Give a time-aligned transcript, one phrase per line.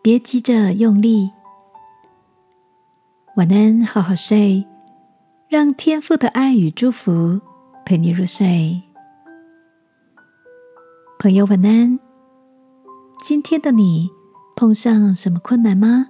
[0.00, 1.28] 别急着用力。
[3.36, 4.64] 晚安，好好睡，
[5.48, 7.40] 让天父的爱与祝福
[7.84, 8.80] 陪你入睡。
[11.18, 11.98] 朋友，晚安。
[13.24, 14.08] 今天的你
[14.54, 16.06] 碰上什么困难吗？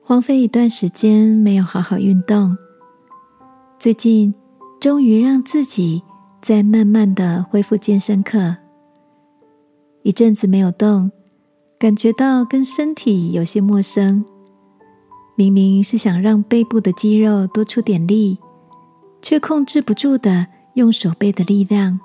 [0.00, 2.56] 荒废一段时间没有好好运动，
[3.76, 4.32] 最近
[4.80, 6.00] 终于让自己
[6.40, 8.56] 在慢慢的恢复健身课。
[10.02, 11.10] 一阵子没有动，
[11.78, 14.24] 感觉到跟身体有些陌生。
[15.36, 18.38] 明明是想让背部的肌肉多出点力，
[19.20, 21.98] 却控制不住的用手背的力量。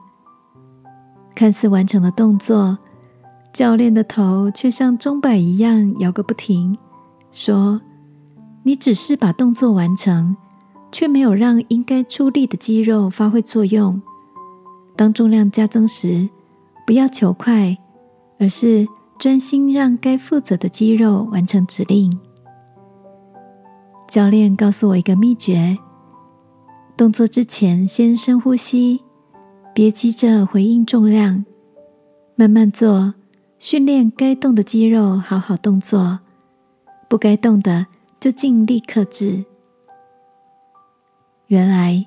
[1.36, 2.78] 看似完成了动作，
[3.53, 6.78] 教练的头却像钟摆一样摇个不停，
[7.31, 7.80] 说
[8.64, 10.36] ：“你只是把动作完成，
[10.92, 14.02] 却没有让应该出力的肌肉发挥作用。
[14.97, 16.28] 当重量加增时，
[16.86, 17.78] 不要求快。”
[18.42, 18.88] 而是
[19.20, 22.09] 专心让该负责的肌肉完成指令。
[24.08, 25.78] 教练告诉我一个秘诀：
[26.95, 29.03] 动作之前先深呼吸，
[29.75, 31.44] 别急着回应重量，
[32.36, 33.14] 慢慢做，
[33.59, 36.20] 训练该动的肌肉好好动作，
[37.09, 37.88] 不该动的
[38.22, 39.44] 就尽力克制。
[41.47, 42.06] 原来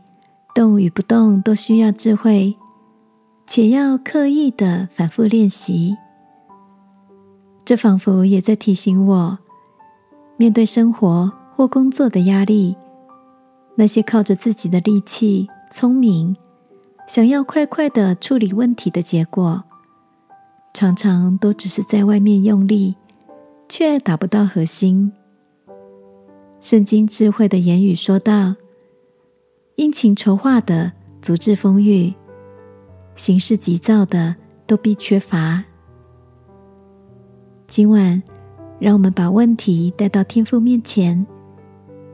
[0.55, 2.56] 动与不动都需要智慧，
[3.46, 5.94] 且要刻意的反复练习。
[7.64, 9.38] 这仿佛也在提醒我，
[10.36, 12.77] 面对生活或工作的压力，
[13.77, 16.36] 那些靠着自己的力气、聪明，
[17.06, 19.62] 想要快快的处理问题的结果，
[20.74, 22.96] 常常都只是在外面用力，
[23.68, 25.12] 却达不到核心。
[26.61, 28.55] 圣经智慧的言语说道
[29.77, 32.12] ：“殷勤筹划的足智丰裕，
[33.14, 34.34] 行事急躁的
[34.67, 35.62] 都必缺乏。”
[37.74, 38.22] 今晚，
[38.78, 41.27] 让我们把问题带到天父面前，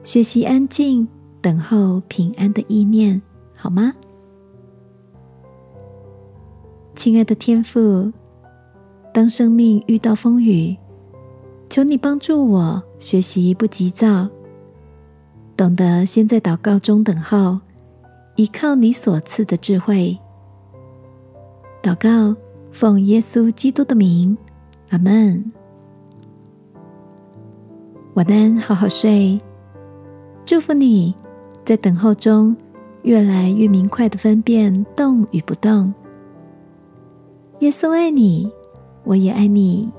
[0.05, 1.09] 学习安静
[1.41, 3.21] 等候平安的意念，
[3.57, 3.93] 好吗？
[6.95, 8.13] 亲爱的天父，
[9.13, 10.77] 当生命遇到风雨，
[11.69, 14.29] 求你帮助我学习不急躁，
[15.57, 17.59] 懂得先在祷告中等候，
[18.37, 20.17] 依靠你所赐的智慧。
[21.83, 24.39] 祷告，奉耶稣基督的名。
[24.91, 25.53] 阿门。
[28.15, 29.39] 晚安，好好睡。
[30.47, 31.15] 祝福你
[31.65, 32.57] 在等候中
[33.03, 35.93] 越来越明快的分辨动与不动。
[37.61, 38.51] 耶稣爱你，
[39.05, 39.93] 我也爱你。